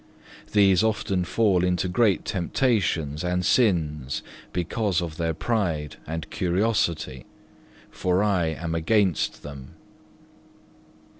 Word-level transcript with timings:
These 0.53 0.83
often 0.83 1.23
fall 1.25 1.63
into 1.63 1.87
great 1.87 2.25
temptations 2.25 3.23
and 3.23 3.45
sins 3.45 4.23
because 4.51 4.99
of 4.99 5.17
their 5.17 5.35
pride 5.35 5.97
and 6.07 6.27
curiosity, 6.31 7.27
for 7.91 8.23
I 8.23 8.45
am 8.47 8.73
against 8.73 9.43
them. 9.43 9.75